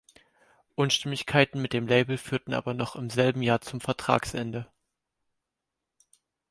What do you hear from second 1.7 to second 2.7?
dem Label führten